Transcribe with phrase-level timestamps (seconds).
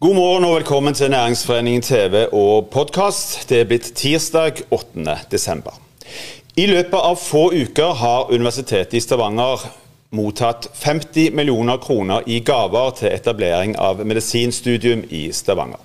[0.00, 3.48] God morgen og velkommen til Næringsforeningen TV og podkast.
[3.48, 5.16] Det er blitt tirsdag 8.
[5.30, 5.74] desember.
[6.56, 9.64] I løpet av få uker har Universitetet i Stavanger
[10.14, 15.82] mottatt 50 millioner kroner i gaver til etablering av medisinstudium i Stavanger.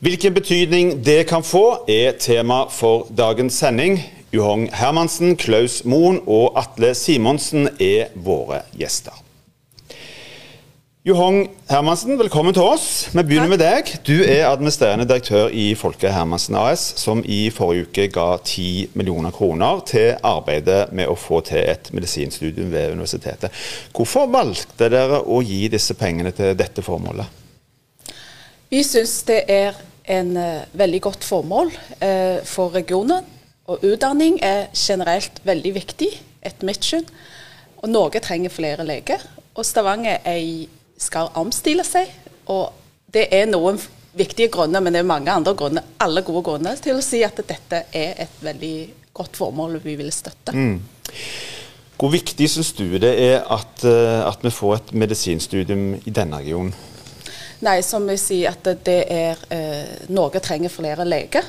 [0.00, 4.00] Hvilken betydning det kan få, er tema for dagens sending.
[4.32, 9.25] Johong Hermansen, Klaus Moen og Atle Simonsen er våre gjester.
[11.06, 13.04] Johong Hermansen, velkommen til oss.
[13.14, 13.92] Vi begynner med deg.
[14.02, 19.30] Du er administrerende direktør i Folke Hermansen AS, som i forrige uke ga 10 millioner
[19.30, 23.54] kroner til arbeidet med å få til et medisinstudium ved universitetet.
[23.94, 27.30] Hvorfor valgte dere å gi disse pengene til dette formålet?
[28.74, 29.78] Vi syns det er
[30.10, 31.70] en uh, veldig godt formål
[32.00, 33.28] uh, for regionen.
[33.70, 36.10] Og utdanning er generelt veldig viktig,
[36.42, 37.06] etter mitt skjønn.
[37.84, 39.22] Og Norge trenger flere leger.
[39.54, 40.66] Og Stavanger er i
[40.98, 42.10] skal omstille seg.
[42.52, 42.70] Og
[43.12, 43.80] det er noen
[44.16, 47.36] viktige grunner, men det er mange andre grunner, alle gode grunner til å si at
[47.36, 48.76] dette er et veldig
[49.16, 50.54] godt formål vi vil støtte.
[50.56, 50.80] Mm.
[51.96, 56.42] Hvor viktig syns du det er at, eh, at, vi får et medisinstudium i denne
[56.42, 56.74] regionen?
[57.64, 61.46] Nei, som vi sier at det er eh, Norge trenger flere leger.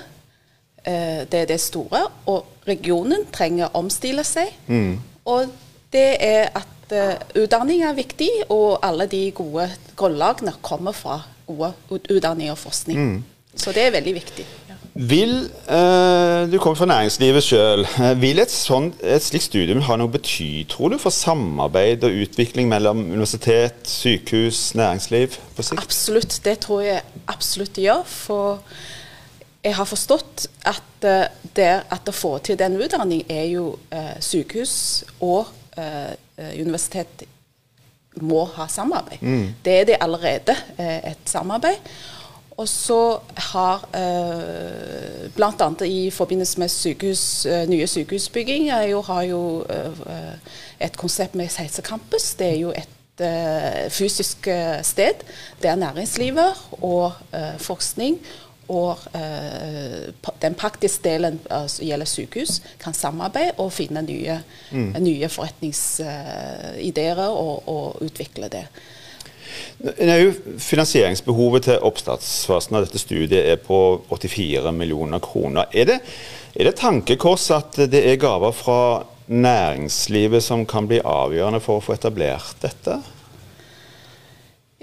[0.87, 2.05] Eh, det er det store.
[2.31, 4.53] Og regionen trenger å omstille seg.
[4.71, 4.95] Mm.
[5.27, 5.51] Og
[5.91, 11.73] det er at utdanning er viktig, og alle de gode grunnlagene kommer fra gode
[12.11, 12.97] utdanning og forskning.
[12.97, 13.23] Mm.
[13.57, 14.45] Så det er veldig viktig.
[14.69, 14.75] Ja.
[14.93, 17.85] Vil, eh, Du kommer fra næringslivet sjøl.
[17.99, 22.11] Eh, vil et, sånt, et slikt studium ha noe bety, tror du, for samarbeid og
[22.11, 25.81] utvikling mellom universitet, sykehus, næringsliv på sikt?
[25.81, 28.03] Absolutt, det tror jeg absolutt det gjør.
[28.05, 28.59] For
[29.63, 30.83] jeg har forstått at,
[31.55, 33.77] det, at å få til den utdanning er jo
[34.21, 37.25] sykehus og Eh, universitet
[38.21, 39.21] må ha samarbeid.
[39.21, 39.49] Mm.
[39.65, 41.75] Det er det allerede, eh, et samarbeid.
[42.58, 43.20] Og så
[43.52, 45.86] har eh, bl.a.
[45.86, 50.33] i forbindelse med sykehus, eh, nye sykehusbygging jo, har jo eh,
[50.80, 52.33] et konsept med Heisecampus.
[52.39, 54.49] Det er jo et eh, fysisk
[54.81, 55.21] sted
[55.61, 57.11] der næringslivet og
[57.58, 58.17] forskning
[58.67, 60.10] og eh,
[60.42, 64.39] den praktiske delen altså, gjelder sykehus, kan samarbeide og finne nye,
[64.72, 64.94] mm.
[65.04, 68.66] nye forretningsideer og, og, utvikle det.
[70.61, 75.70] Finansieringsbehovet til oppstartsfasen av dette studiet er på 84 millioner kroner.
[75.72, 75.99] Er det,
[76.54, 78.82] er det tankekors at det er gaver fra
[79.28, 82.99] næringslivet som kan bli avgjørende for å få etablert dette?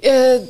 [0.05, 0.45] Eh,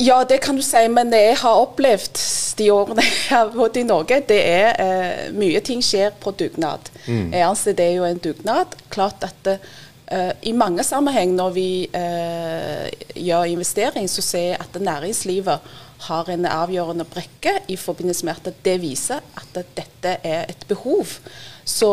[0.00, 2.22] ja, det kan du si, men det jeg har opplevd
[2.58, 6.90] de årene jeg har bodd i Norge, det er eh, mye ting skjer på dugnad.
[7.06, 7.34] Mm.
[7.44, 8.74] Anser det er jo en dugnad.
[8.92, 14.80] Klart at eh, i mange sammenheng når vi eh, gjør investering, så ser jeg at
[14.80, 15.70] næringslivet
[16.00, 21.18] har en avgjørende brekke i forbindelse med at det viser at dette er et behov.
[21.64, 21.90] Så,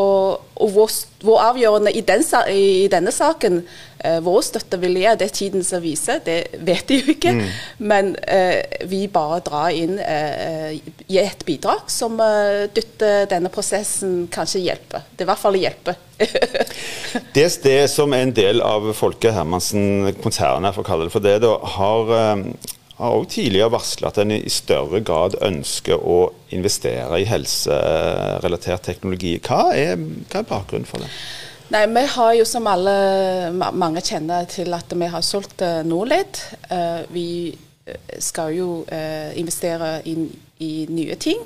[0.55, 3.61] og hvor, hvor avgjørende i, den, i, denne saken
[4.07, 7.33] eh, vår støtte vil gi, det er tiden som viser, det vet de jo ikke.
[7.35, 7.43] Mm.
[7.91, 14.25] Men eh, vi bare drar inn, eh, gir et bidrag som eh, dytter denne prosessen
[14.33, 15.05] kanskje hjelper.
[15.11, 16.01] Det er i hvert fall hjelper.
[17.35, 21.53] DSD, som er en del av Folke Hermansen-konsernet, for å kalle det for det, da,
[21.77, 27.27] har eh, har også tidligere varslet at en i større grad ønsker å investere i
[27.29, 29.35] helserelatert teknologi.
[29.43, 29.99] Hva er,
[30.31, 31.11] hva er bakgrunnen for det?
[31.73, 32.97] Nei, Vi har jo som alle
[33.53, 36.39] mange kjenner til at vi har solgt uh, Norled.
[36.71, 37.27] Uh, vi
[37.85, 40.15] eh, skal jo investere i,
[40.63, 41.43] i nye ting.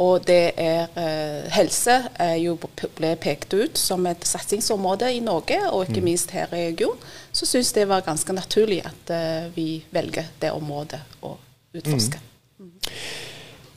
[0.00, 2.54] Og det er eh, Helse er jo
[2.96, 6.06] ble pekt ut som et satsingsområde i Norge, og ikke mm.
[6.06, 7.00] minst her i regionen.
[7.32, 11.34] Så syns det var ganske naturlig at eh, vi velger det området å
[11.76, 12.22] utforske.
[12.60, 12.72] Mm.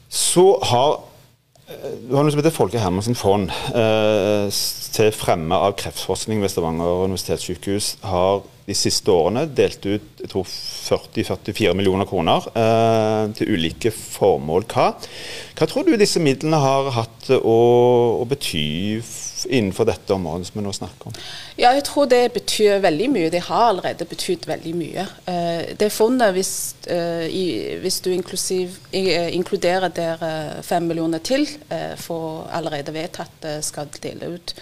[0.10, 1.10] Så har eh,
[2.08, 4.48] du har noe som heter Folke Hermansen fond eh,
[4.94, 7.98] til fremme av kreftforskning ved Stavanger universitetssykehus.
[8.06, 14.68] Har de siste årene delt ut jeg tror 40-44 millioner kroner eh, til ulike formål.
[14.72, 14.92] Hva,
[15.58, 17.58] hva, tror du disse midlene har hatt å,
[18.22, 18.66] å, bety
[19.50, 21.18] innenfor dette området som vi nå snakker om?
[21.58, 23.30] Ja, jeg tror det betyr veldig mye.
[23.34, 25.06] Det har allerede betydd veldig mye.
[25.30, 26.54] Eh, det fondet, hvis,
[26.88, 27.28] eh,
[27.84, 31.48] hvis du inkluderer der eh, fem millioner til,
[31.98, 34.56] får allerede vedtatt eh, skal dele ut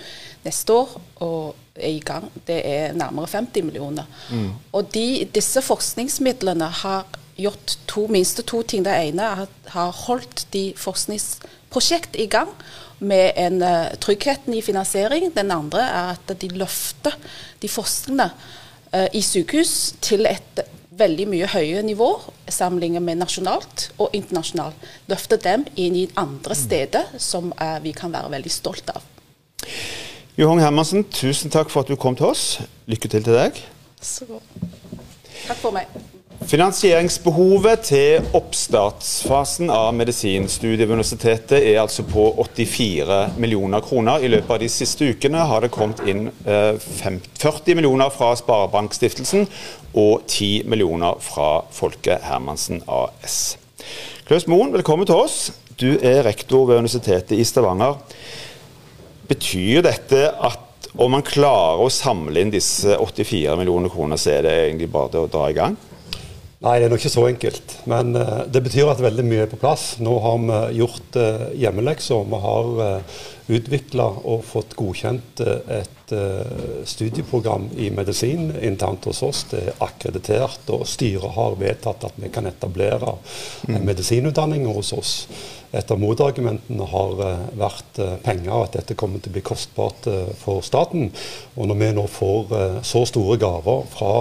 [0.45, 1.01] neste år.
[1.21, 4.03] og er i gang, det er nærmere 50 millioner.
[4.29, 4.49] Mm.
[4.73, 7.05] Og de, disse forskningsmidlene har
[7.39, 8.85] gjort to, minst to ting.
[8.85, 12.51] Det ene er at har holdt de forskningsprosjekt i gang
[13.01, 15.31] med en uh, tryggheten i finansiering.
[15.35, 17.17] Den andre er at de løfter
[17.61, 20.63] de forskerne uh, i sykehus til et
[21.01, 22.09] veldig mye høyere nivå,
[22.51, 24.77] sammenlignet med nasjonalt og internasjonalt.
[25.09, 29.03] Løfte dem inn i andre steder som uh, vi kan være veldig stolt av.
[30.39, 32.45] Johan Hermansen, tusen takk for at du kom til oss.
[32.89, 33.61] Lykke til til deg.
[34.01, 34.25] Så,
[35.45, 35.89] takk for meg.
[36.41, 44.23] Finansieringsbehovet til oppstartsfasen av medisinstudiet ved universitetet er altså på 84 millioner kroner.
[44.25, 49.45] I løpet av de siste ukene har det kommet inn 40 eh, millioner fra Sparebankstiftelsen
[49.93, 53.37] og 10 millioner fra Folke Hermansen AS.
[54.25, 55.51] Klaus Moen, velkommen til oss.
[55.77, 58.01] Du er rektor ved Universitetet i Stavanger.
[59.29, 64.49] Betyr dette at om man klarer å samle inn disse 84 millioner kroner, så er
[64.49, 65.77] det egentlig bare å dra i gang?
[66.61, 67.71] Nei, det er nok ikke så enkelt.
[67.89, 69.95] Men uh, det betyr at veldig mye er på plass.
[70.03, 72.19] Nå har vi gjort uh, hjemmeleksa.
[72.29, 73.23] Vi har uh, eh,
[73.57, 75.81] utvikla og fått godkjent uh,
[76.11, 79.45] et studieprogram i medisin internt hos oss.
[79.51, 83.15] Det er akkreditert, og styret har vedtatt at vi kan etablere
[83.67, 83.81] mm.
[83.85, 85.15] medisinutdanning hos oss.
[85.71, 89.43] Et av motargumentene har eh, vært eh, penger, og at dette kommer til å bli
[89.45, 91.07] kostbart eh, for staten.
[91.55, 92.51] Og når vi nå får
[92.87, 94.11] så store gaver fra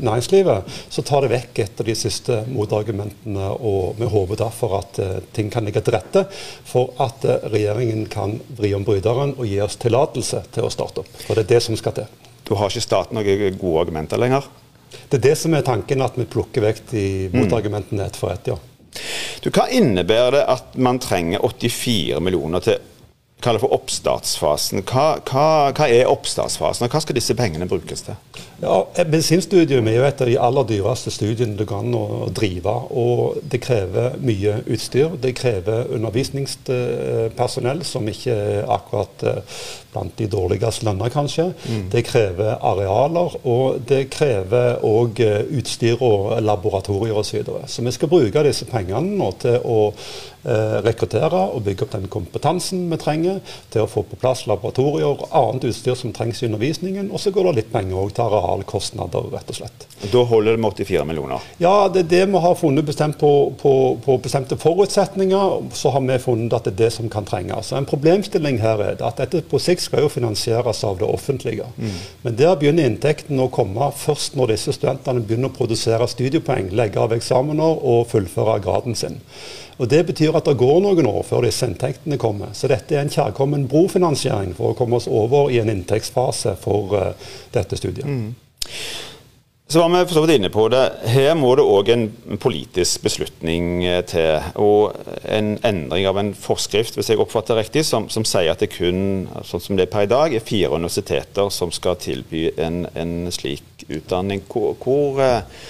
[0.00, 3.50] næringslivet, så tar det vekk et av de siste motargumentene.
[3.58, 5.00] Og vi håper derfor at
[5.36, 6.24] ting kan ligge til rette
[6.66, 11.20] for at regjeringen kan vri om bryteren og gi oss tillatelse til å starte opp.
[11.28, 12.08] For det er det som skal til.
[12.48, 14.48] Du har ikke staten noen gode argumenter lenger?
[14.88, 17.04] Det er det som er tanken, at vi plukker vekk de
[17.34, 18.56] motargumentene ett for ett, ja.
[19.44, 22.80] Du, hva innebærer det at man trenger 84 millioner til
[23.44, 24.82] kaller for oppstartsfasen.
[24.88, 25.44] Hva, hva,
[25.76, 28.16] hva, er oppstartsfasen, og hva skal disse pengene brukes til?
[28.58, 31.92] Ja, Medisinstudium er jo et av de aller dyreste studiene det kan
[32.34, 32.72] drive.
[32.90, 35.14] og Det krever mye utstyr.
[35.22, 39.60] Det krever undervisningspersonell, som ikke er akkurat eh,
[39.92, 41.52] blant de dårligste lønna, kanskje.
[41.68, 41.84] Mm.
[41.92, 47.28] Det krever arealer, og det krever òg eh, utstyr og laboratorier osv.
[47.28, 47.68] Så, videre.
[47.68, 52.10] så vi skal bruke disse pengene nå til å eh, rekruttere og bygge opp den
[52.10, 53.38] kompetansen vi trenger,
[53.70, 57.12] til å få på plass laboratorier og annet utstyr som trengs i undervisningen.
[57.12, 59.86] Og så går det litt penger òg til areal arealkostnader, rett og slett.
[60.12, 61.44] Da holder det med 84 millioner?
[61.58, 63.30] Ja, det er det vi har funnet bestemt på,
[63.60, 63.72] på,
[64.04, 65.70] på, bestemte forutsetninger.
[65.74, 67.72] Så har vi funnet at det er det som kan trenges.
[67.72, 71.66] En problemstilling her er at dette på sikt skal jo finansieres av det offentlige.
[71.76, 71.94] Mm.
[72.24, 77.02] Men der begynner inntekten å komme først når disse studentene begynner å produsere studiepoeng, legge
[77.02, 79.18] av eksamener og fullføre graden sin.
[79.78, 82.50] Og Det betyr at det går noen år før disse inntektene kommer.
[82.52, 86.96] Så dette er en kjærkommen brofinansiering for å komme oss over i en inntektsfase for
[86.98, 88.06] uh, dette studiet.
[88.06, 88.34] Mm.
[89.70, 90.82] Så var vi for så vidt inne på det.
[91.12, 92.06] Her må det òg en
[92.40, 94.46] politisk beslutning eh, til.
[94.56, 94.96] Og
[95.28, 98.70] en endring av en forskrift, hvis jeg oppfatter det riktig, som, som, sier at det
[98.72, 102.86] kun, sånn som det er per i dag, er fire universiteter som skal tilby en,
[102.96, 104.40] en slik utdanning.
[104.48, 105.60] Hvor, hvor eh,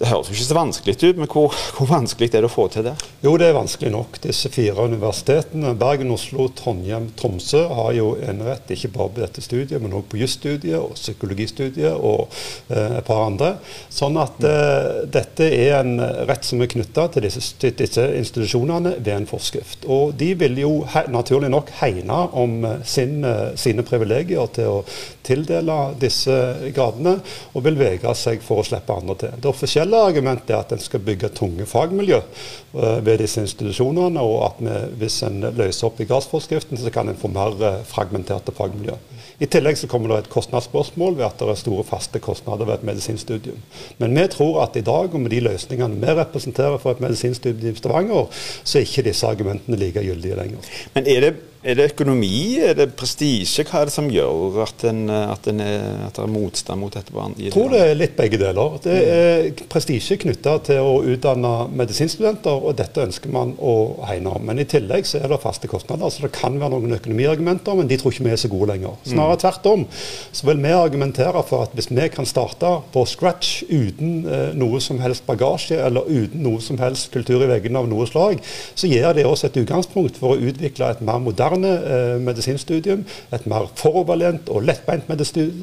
[0.00, 2.64] det høres jo ikke så vanskelig ut, men hvor, hvor, vanskelig er det å få
[2.72, 2.94] til det?
[3.20, 4.14] Jo, det er vanskelig nok.
[4.24, 9.76] Disse fire universitetene, Bergen, Oslo, Trondheim, Tromsø, har jo enerett ikke bare på dette studiet,
[9.76, 12.32] men også på jusstudiet og psykologistudiet og
[12.72, 13.50] eh, et par andre.
[13.92, 15.92] Sånn at eh, dette er en
[16.30, 19.84] rett som er knytta til disse, disse, institusjonene ved en forskrift.
[19.84, 24.78] Og de vil jo he, naturlig nok hegne om eh, sin, eh, sine privilegier til
[24.78, 24.80] å
[25.28, 26.40] tildele disse
[26.72, 27.18] gradene,
[27.52, 29.36] og vil vegre seg for å slippe andre til.
[29.36, 34.22] Det er Hele argumentet er at en skal bygge tunge fagmiljø uh, ved disse institusjonene,
[34.22, 37.80] og at vi, hvis en løser opp i gassforskriften, så kan en få mer uh,
[37.90, 38.94] fragmenterte fagmiljø.
[39.42, 42.76] I tillegg så kommer det et kostnadsspørsmål ved at det er store faste kostnader ved
[42.76, 43.58] et medisinstudium.
[43.98, 47.74] Men vi tror at i dag, og med de løsningene vi representerer for et medisinstudium
[47.74, 50.70] i Stavanger, så er ikke disse argumentene like gyldige lenger.
[50.94, 53.66] Men er det er det økonomi, er det prestisje?
[53.68, 56.94] Hva er det som gjør at, en, at, en er, at det er motstand mot
[56.94, 57.12] dette?
[57.36, 58.78] Jeg tror det er litt begge deler.
[58.80, 63.74] Det er prestisje knytta til å utdanne medisinstudenter, og dette ønsker man å
[64.08, 64.46] hegne om.
[64.48, 66.08] Men i tillegg så er det faste kostnader.
[66.08, 68.96] så Det kan være noen økonomiargumenter, men de tror ikke vi er så gode lenger.
[69.04, 69.42] Snarere mm.
[69.44, 74.24] tvert om så vil vi argumentere for at hvis vi kan starte på scratch uten
[74.24, 78.08] eh, noe som helst bagasje, eller uten noe som helst kultur i veggene av noe
[78.08, 78.40] slag,
[78.72, 83.04] så gir det oss et utgangspunkt for å utvikle et mer moderne moderne eh, medisinstudium.
[83.32, 85.08] Et mer foroverlent og lettbeint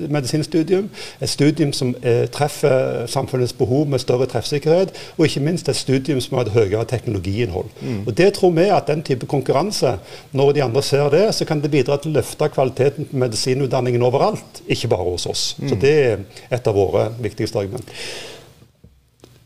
[0.10, 0.90] medisinstudium.
[1.22, 4.94] Et studium som eh, treffer samfunnets behov med større treffsikkerhet.
[5.18, 7.70] Og ikke minst et studium som har et høyere teknologiinnhold.
[7.82, 8.08] Mm.
[8.08, 9.98] Og Det tror vi at den type konkurranse,
[10.32, 14.04] når de andre ser det, så kan det bidra til å løfte kvaliteten på medisinutdanningen
[14.04, 15.56] overalt, ikke bare hos oss.
[15.60, 15.70] Mm.
[15.70, 16.18] Så det er
[16.52, 17.94] et av våre viktigste argumenter.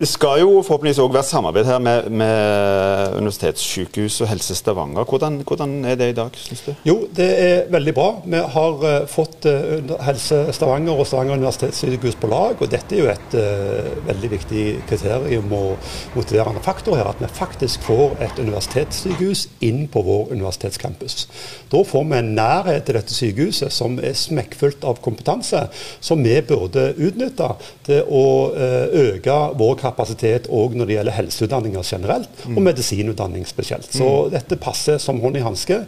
[0.01, 5.03] Det skal jo forhåpentligvis òg være samarbeid her med, med Universitetssykehus og Helse Stavanger.
[5.05, 6.71] Hvordan, hvordan, er det i dag, syns du?
[6.89, 8.07] Jo, det er veldig bra.
[8.25, 12.55] Vi har uh, fått uh, Helse Stavanger og Stavanger universitetssykehus på lag.
[12.57, 17.11] og Dette er jo et uh, veldig viktig kriterium og motiverende faktor her.
[17.13, 21.27] At vi faktisk får et universitetssykehus inn på vår universitetscampus.
[21.69, 25.67] Da får vi en nærhet til dette sykehuset som er smekkfullt av kompetanse,
[26.01, 27.53] som vi burde utnytte
[27.85, 28.25] til å
[28.57, 32.57] øke vår kapasitet kapasitet òg når det gjelder helseutdanninger generelt, mm.
[32.57, 33.89] og medisinutdanning spesielt.
[33.91, 34.31] Så mm.
[34.33, 35.81] dette passer som hånd i hanske.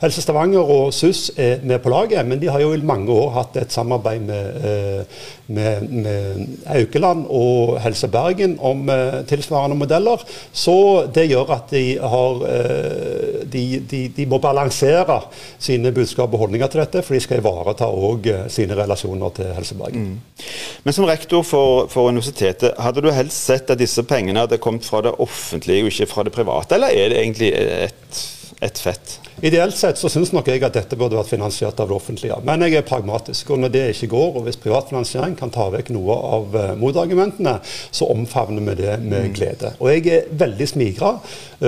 [0.00, 3.34] Helse Stavanger og SUS er med på laget, men de har jo i mange år
[3.36, 10.22] hatt et samarbeid med, eh, med, med Aukeland og Helse Bergen om uh, tilsvarende modeller.
[10.52, 10.76] Så
[11.14, 15.20] det gjør at de har uh, de, de, de, må balansere
[15.58, 19.78] sine budskap og holdninger til dette, for de skal ivareta òg sine relasjoner til Helse
[19.78, 20.12] Bergen.
[20.12, 20.44] Mm.
[20.86, 24.86] Men som rektor for, for universitetet, hadde du helst sett at disse pengene hadde kommet
[24.86, 28.22] fra det offentlige og ikke fra det private, eller er det egentlig et,
[28.62, 29.18] et fett?
[29.42, 32.36] Ideelt sett så syns nok jeg at dette burde vært finansiert av det offentlige.
[32.44, 33.54] Men jeg er pragmatisk.
[33.54, 37.54] Og når det ikke går, og hvis privatfinansiering kan ta vekk noe av uh, motargumentene,
[37.64, 39.32] så omfavner vi det med mm.
[39.38, 39.72] glede.
[39.80, 41.14] Og jeg er veldig smigra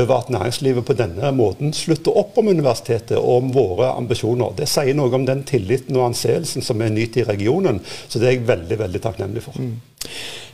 [0.03, 4.53] over at næringslivet på denne måten slutter opp om universitetet og om våre ambisjoner.
[4.61, 7.81] Det sier noe om den tilliten og anseelsen som vi nyter i regionen.
[8.05, 9.57] Så det er jeg veldig, veldig takknemlig for.
[9.57, 9.79] Mm.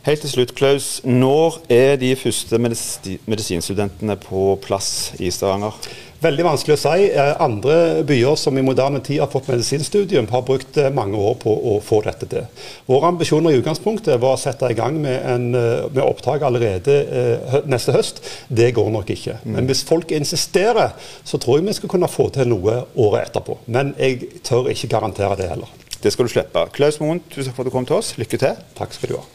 [0.09, 0.87] Helt til slutt, Klaus.
[1.05, 5.75] Når er de første medisinstudentene på plass i Stavanger?
[6.23, 7.11] Veldig vanskelig å si.
[7.13, 7.75] Eh, andre
[8.09, 11.77] byer som i moderne tid har fått medisinstudium, har brukt eh, mange år på å
[11.85, 12.49] få dette til.
[12.89, 16.97] Våre ambisjoner i utgangspunktet var å sette i gang med, en, eh, med opptak allerede
[17.69, 18.25] neste høst.
[18.49, 19.43] Det går nok ikke.
[19.45, 19.59] Mm.
[19.59, 23.61] Men hvis folk insisterer, så tror jeg vi skal kunne få til noe året etterpå.
[23.69, 25.81] Men jeg tør ikke garantere det heller.
[26.01, 26.71] Det skal du slippe.
[26.73, 28.17] Klaus Moen, tusen takk for at du kom til oss.
[28.17, 28.71] Lykke til.
[28.81, 29.35] Takk skal du ha.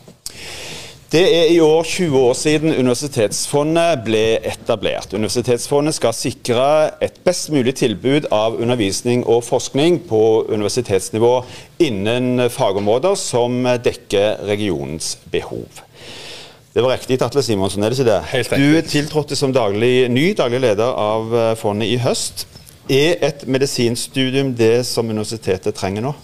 [1.13, 5.11] Det er i år 20 år siden Universitetsfondet ble etablert.
[5.13, 6.63] Universitetsfondet skal sikre
[7.05, 11.35] et best mulig tilbud av undervisning og forskning på universitetsnivå
[11.85, 15.83] innen fagområder som dekker regionens behov.
[16.73, 18.19] Det var riktig, Atle Simonsen, er det ikke det?
[18.31, 18.73] Helt riktig.
[18.73, 22.47] Du tiltrådte som daglig, ny daglig leder av fondet i høst.
[22.89, 26.17] Er et medisinstudium det som universitetet trenger nå?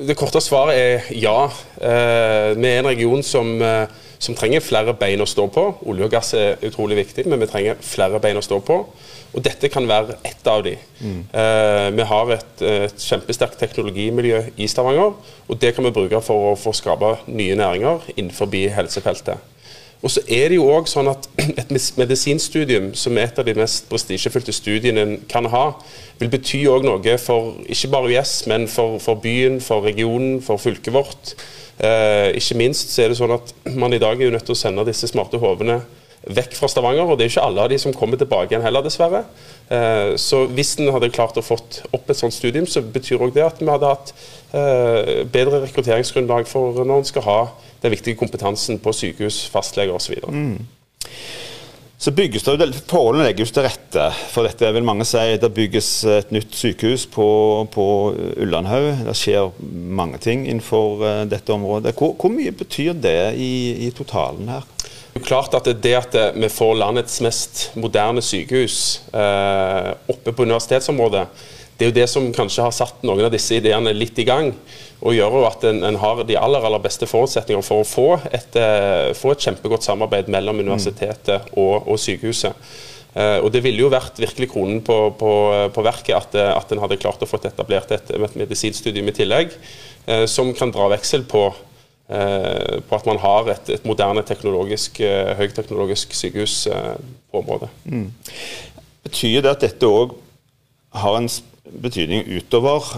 [0.00, 1.50] Det korte svaret er ja.
[1.76, 5.62] Eh, vi er en region som eh, som trenger flere bein å stå på.
[5.88, 8.76] Olje og gass er utrolig viktig, men vi trenger flere bein å stå på.
[9.30, 10.74] Og dette kan være ett av de.
[11.00, 11.22] Mm.
[11.32, 15.14] Uh, vi har et, et, kjempesterkt teknologimiljø i Stavanger,
[15.48, 19.40] og det kan vi bruke for å få skape nye næringer innenfor helsefeltet.
[20.00, 21.28] Og så er det jo også sånn at
[21.60, 25.64] Et medisinstudium, som er et av de mest prestisjefylte studiene en kan ha,
[26.20, 30.60] vil bety også noe for ikke bare UiS, men for, for byen, for regionen, for
[30.60, 31.34] fylket vårt.
[31.80, 34.56] Eh, ikke minst så er det sånn at man i dag er jo nødt til
[34.56, 35.80] å sende disse smarte hodene
[36.28, 38.84] vekk fra Stavanger, og det er ikke alle av de som kommer tilbake igjen heller,
[38.84, 39.22] dessverre.
[39.72, 43.32] Eh, så hvis en hadde klart å fått opp et sånt studium, så betyr òg
[43.36, 44.12] det at vi hadde hatt
[44.52, 47.38] eh, bedre rekrutteringsgrunnlag for når en skal ha
[47.80, 50.20] den viktige kompetansen på sykehus, fastleger osv.
[50.28, 50.60] Mm
[52.00, 54.70] så bygges det, Forholdene legges til rette for dette.
[54.72, 55.20] vil mange si.
[55.36, 57.26] Det bygges et nytt sykehus på,
[57.74, 57.84] på
[58.40, 59.02] Ullandhaug.
[59.04, 59.50] Det skjer
[60.00, 61.92] mange ting innenfor uh, dette området.
[61.98, 63.52] Hvor, hvor, mye betyr det i,
[63.84, 64.64] i totalen her?
[65.10, 68.76] Det er klart at det at vi får landets mest moderne sykehus
[69.10, 71.24] eh, oppe på universitetsområdet,
[71.80, 74.50] det er jo det som kanskje har satt noen av disse ideene litt i gang.
[75.00, 78.08] Og gjør jo at en, en har de aller aller beste forutsetninger for å få
[78.28, 80.64] et, eh, få et kjempegodt samarbeid mellom mm.
[80.66, 82.72] universitetet og, og sykehuset.
[83.10, 85.30] Uh, og Det ville jo vært virkelig kronen på, på,
[85.74, 89.14] på verket at, eh, at en hadde klart å få etablert et, et medisinstudium i
[89.16, 89.56] tillegg,
[90.06, 91.48] uh, som kan dra veksel på,
[92.10, 94.98] på at man har et, et moderne teknologisk,
[95.38, 97.68] høyteknologisk sykehus på området.
[97.84, 98.08] Mm.
[99.06, 100.16] Betyr det at dette òg
[100.98, 101.30] har en
[101.70, 102.88] betydning utover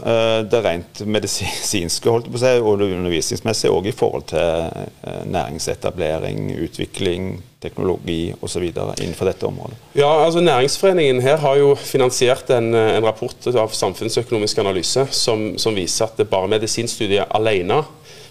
[0.49, 7.35] det rent medisinske holdt på seg, og det undervisningsmessige, og i forhold til næringsetablering, utvikling,
[7.62, 8.64] teknologi osv.
[9.00, 9.78] innenfor dette området?
[9.95, 15.52] Ja, altså Næringsforeningen her har jo finansiert en, eh, en rapport av samfunnsøkonomisk analyse som,
[15.59, 17.83] som viser at bare medisinstudiet alene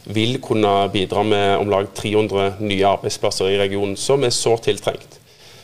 [0.06, 5.20] vil kunne bidra med om lag 300 nye arbeidsplasser i regionen, som er så tiltrengt.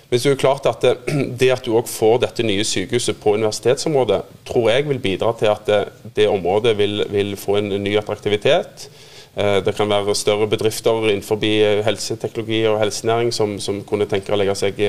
[0.08, 0.94] Men det er jo klart at det,
[1.40, 5.52] det at du òg får dette nye sykehuset på universitetsområdet, tror jeg vil bidra til
[5.52, 5.82] at det,
[6.16, 8.88] det området vil, vil, få en ny attraktivitet.
[9.36, 11.42] Eh, det kan være større bedrifter innenfor
[11.86, 14.80] helseteknologi og helsenæring som, som kunne tenke å legge seg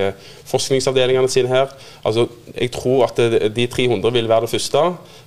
[0.48, 1.72] forskningsavdelingene sine her.
[2.04, 3.18] Altså, jeg tror at
[3.56, 4.84] de 300 vil være det første,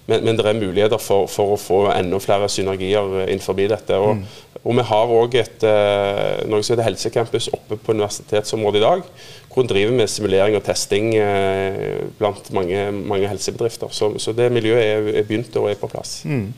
[0.08, 3.98] men, men det er muligheter for, for, å få enda flere synergier innenfor dette.
[3.98, 4.48] Og, mm.
[4.62, 9.06] Og vi har òg eh, noe som heter Helsecampus oppe på universitetsområdet i dag.
[9.52, 13.90] Hvor en driver med simulering og testing eh, blant mange, mange helsebedrifter.
[13.96, 16.22] Så, så, det miljøet er, er begynt og er på plass.
[16.30, 16.52] Mm.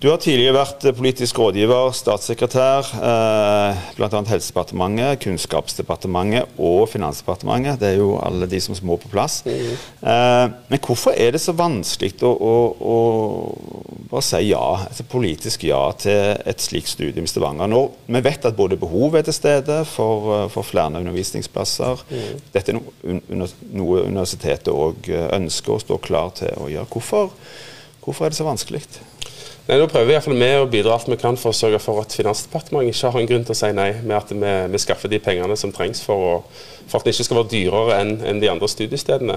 [0.00, 4.20] Du har tidligere vært politisk rådgiver, statssekretær, eh, bl.a.
[4.30, 7.76] Helsedepartementet, Kunnskapsdepartementet og Finansdepartementet.
[7.82, 9.42] Det er jo alle de som må på plass.
[9.44, 9.74] Mm.
[10.08, 12.96] Eh, men hvorfor er det så vanskelig å, å, å
[14.08, 17.68] bare si ja, altså politisk ja til et slikt studium i Stavanger?
[17.68, 22.08] Når vi vet at både behovet er til stede for, eh, for flere undervisningsplasser.
[22.08, 22.42] Mm.
[22.56, 26.88] Dette er noe, noe universitetet òg ønsker å stå klar til å gjøre.
[26.88, 27.34] Hvorfor,
[28.00, 28.86] hvorfor er det så vanskelig?
[29.70, 32.02] Nei, Nå prøver vi iallfall vi å bidra alt vi kan for å sørge for
[32.02, 35.12] at Finansdepartementet ikke har en grunn til å si nei, med at vi, vi skaffer
[35.12, 38.40] de pengene som trengs for, å, for, at det ikke skal være dyrere enn en
[38.42, 39.36] de andre studiestedene.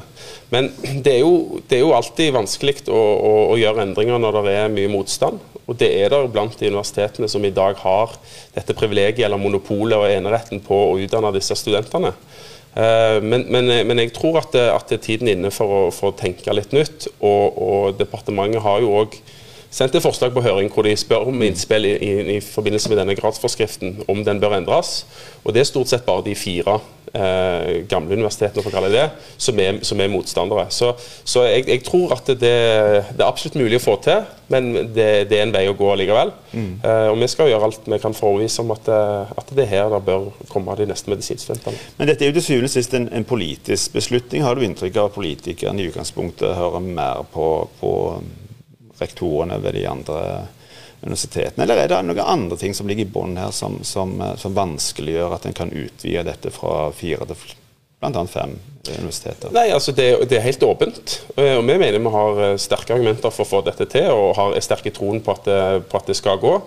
[0.50, 0.72] Men
[1.06, 4.56] det er jo, det er jo alltid vanskelig å, å, å, gjøre endringer når det
[4.64, 5.38] er mye motstand.
[5.68, 8.18] Og det er der blant de universitetene som i dag har
[8.58, 12.16] dette privilegiet eller monopolet og eneretten på å utdanne disse studentene.
[12.74, 16.10] Eh, men, men, men, jeg tror at, det, at tiden er inne for å, for
[16.10, 17.12] å tenke litt nytt.
[17.22, 19.22] Og, og departementet har jo òg
[19.74, 23.02] sendt et forslag på høring hvor de spør om innspill i, i, i, forbindelse med
[23.02, 25.04] denne gradsforskriften, om den bør endres.
[25.44, 26.78] Og Det er stort sett bare de fire
[27.14, 29.06] eh, gamle universitetene for å kalle det,
[29.42, 30.68] som er, som er motstandere.
[30.74, 30.94] Så,
[31.26, 35.08] så jeg, jeg, tror at det, det, er absolutt mulig å få til, men det,
[35.32, 36.34] det er en vei å gå likevel.
[36.54, 36.70] Mm.
[36.78, 39.56] Eh, og Vi skal gjøre alt vi kan for å overbevise om at, eh, at,
[39.58, 41.82] det er her det bør komme de neste medisinstudentene.
[41.98, 44.46] Men dette er jo til syvende og sist en, en, politisk beslutning.
[44.46, 47.50] Har du inntrykk av at politikerne i utgangspunktet hører mer på,
[47.80, 47.94] på
[49.00, 50.20] rektorene ved de andre
[51.02, 51.64] universitetene?
[51.64, 54.56] Eller er det noen andre ting som ligger i bunnen her, som, som, eh, som
[54.58, 57.60] vanskeliggjør at en kan utvide dette fra fire til
[58.04, 58.26] bl.a.
[58.30, 58.56] fem
[58.92, 59.54] universiteter?
[59.56, 61.20] Nei, altså det, det, er helt åpent.
[61.38, 64.36] Eh, og Vi mener vi har eh, sterke argumenter for å få dette til, og
[64.40, 66.58] har sterke troen på at det, på at det skal gå.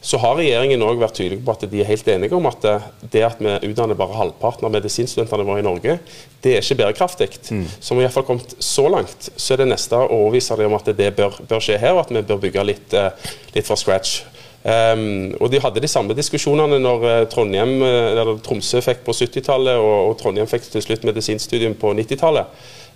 [0.00, 2.64] Så har regjeringen òg vært tydelig på at de er helt enige om at
[3.12, 5.98] det at vi utdanner bare halvparten av medisinstudentene våre i Norge,
[6.40, 7.28] det er ikke bærekraftig.
[7.52, 7.66] Mm.
[7.68, 10.88] Så vi har kommet så langt, så er det neste å overbevise dem om at
[10.96, 14.22] det bør, bør, skje her, og at vi bør bygge litt, eh, litt fra scratch.
[14.60, 19.14] Um, og De hadde de samme diskusjonene når uh, Trondheim, uh, eller Tromsø fikk på
[19.16, 22.50] 70-tallet, og, og, Trondheim fikk til slutt medisinstudium på 90-tallet.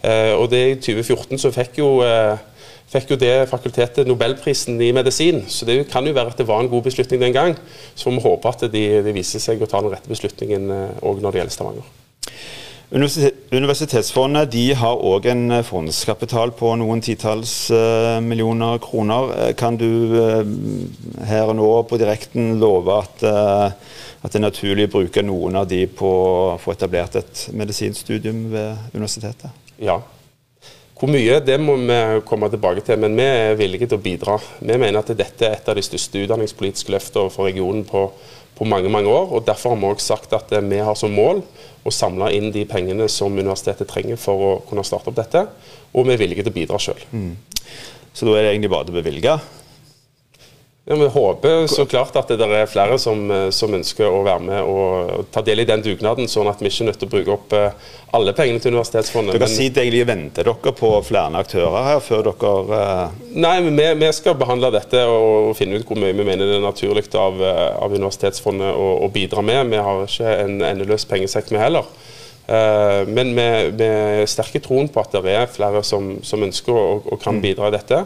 [0.04, 1.88] Uh, og det I 2014 så fikk jo
[2.94, 5.40] fikk jo det fakultetet nobelprisen i medisin.
[5.48, 7.56] Så det kan jo være at det var en god beslutning den gang.
[7.96, 10.68] Så vi håpe at de, de viser seg å ta den rette beslutningen
[11.00, 11.88] òg når det gjelder Stavanger.
[12.94, 19.32] Universitetsfondet de har òg en eh, fondskapital på noen titalls uh, millioner kroner.
[19.34, 20.14] Eh, kan du
[21.26, 25.66] her og nå på direkten love at, at, det er naturlig å bruke noen av
[25.70, 29.50] de på å få etablert et medisinstudium ved universitetet?
[29.82, 29.98] Ja.
[30.94, 34.38] Hvor mye, det må vi komme tilbake til, men vi er villige til å bidra.
[34.60, 38.06] Vi mener at dette er et av de største utdanningspolitiske løftene for regionen på,
[38.54, 39.32] på mange mange år.
[39.32, 41.42] og Derfor har vi også sagt at vi har som mål
[41.84, 45.46] å samle inn de pengene som universitetet trenger for å kunne starte opp dette.
[45.92, 47.02] Og vi er villige til å bidra sjøl.
[47.12, 47.34] Mm.
[48.14, 49.38] Så da er det egentlig bare å bevilge?
[50.86, 54.44] Ja, Vi håper så klart at det er flere som, eh, som, ønsker å være
[54.44, 57.12] med og ta del i den dugnaden, sånn at vi ikke er nødt til å
[57.14, 59.38] bruke opp eh, alle pengene til Universitetsfondet.
[59.38, 63.16] Dere sitter egentlig venter dere på flere aktører her før dere uh...
[63.32, 66.60] Nei, men vi, vi, skal behandle dette og finne ut hvor mye vi mener det
[66.60, 69.72] er naturlig av, av Universitetsfondet å, å, bidra med.
[69.72, 71.88] Vi har ikke en endeløs pengesekk, vi heller.
[72.44, 73.90] Men vi, vi
[74.28, 77.44] sterker troen på at det er flere som, som ønsker og, og kan mm.
[77.48, 78.04] bidra i dette.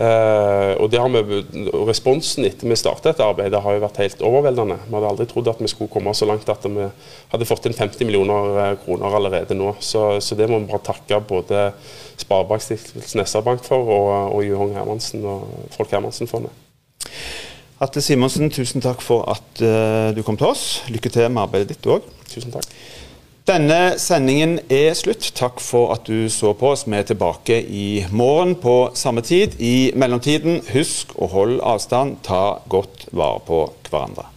[0.00, 0.94] Uh, og,
[1.28, 1.40] vi,
[1.84, 4.78] Responsen etter vi startet dette arbeidet har jo vært helt overveldende.
[4.86, 6.86] Vi hadde aldri trodd at vi skulle komme så langt at vi
[7.34, 9.74] hadde fått inn 50 millioner eh, kroner allerede nå.
[9.84, 11.66] Så, så det må vi bare takke både
[12.22, 14.08] Sparebankstiftelsen SR-Bank for og,
[14.38, 15.44] og Johan Hermansen og
[15.76, 16.56] Folk Hermansen-fondet.
[17.84, 20.64] Atte Simonsen, tusen takk for at uh, du kom til oss.
[20.88, 22.08] Lykke til med arbeidet ditt òg.
[22.32, 22.72] Tusen takk.
[23.48, 25.30] Denne sendingen er slutt.
[25.38, 26.84] Takk for at du så på oss.
[26.84, 29.56] Vi er tilbake i morgen på samme tid.
[29.58, 32.20] I mellomtiden, husk å holde avstand.
[32.26, 34.28] Ta godt vare på hverandre.